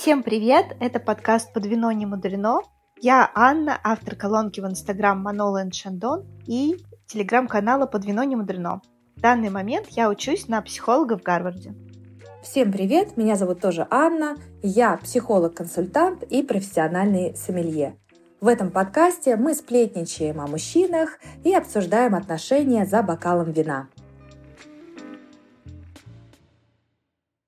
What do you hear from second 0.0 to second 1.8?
Всем привет! Это подкаст «Под